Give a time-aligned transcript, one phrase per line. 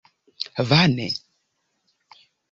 [0.69, 1.07] Vane!